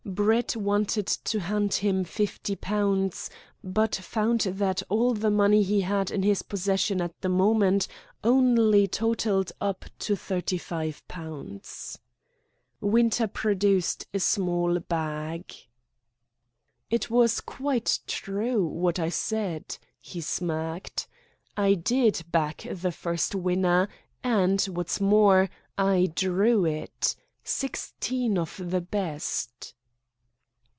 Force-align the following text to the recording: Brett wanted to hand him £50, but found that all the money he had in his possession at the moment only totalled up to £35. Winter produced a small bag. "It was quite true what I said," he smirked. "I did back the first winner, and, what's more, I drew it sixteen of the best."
Brett 0.03 0.55
wanted 0.57 1.05
to 1.07 1.39
hand 1.39 1.75
him 1.75 2.03
£50, 2.03 3.29
but 3.63 3.95
found 3.95 4.41
that 4.41 4.81
all 4.89 5.13
the 5.13 5.31
money 5.31 5.61
he 5.63 5.81
had 5.81 6.09
in 6.11 6.21
his 6.23 6.41
possession 6.41 6.99
at 6.99 7.21
the 7.21 7.29
moment 7.29 7.87
only 8.23 8.87
totalled 8.89 9.51
up 9.61 9.85
to 9.99 10.15
£35. 10.15 11.97
Winter 12.81 13.25
produced 13.27 14.05
a 14.13 14.19
small 14.19 14.79
bag. 14.79 15.53
"It 16.89 17.09
was 17.09 17.39
quite 17.39 17.99
true 18.05 18.65
what 18.67 18.99
I 18.99 19.07
said," 19.09 19.77
he 20.01 20.19
smirked. 20.19 21.07
"I 21.55 21.75
did 21.75 22.23
back 22.31 22.67
the 22.69 22.91
first 22.91 23.33
winner, 23.33 23.87
and, 24.25 24.61
what's 24.63 24.99
more, 24.99 25.49
I 25.77 26.11
drew 26.13 26.65
it 26.65 27.15
sixteen 27.45 28.37
of 28.39 28.59
the 28.61 28.81
best." 28.81 29.73